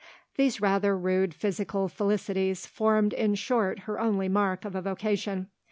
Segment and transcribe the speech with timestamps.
[0.35, 5.49] These rather rude physical felicities formed in short her only mark of a vocation.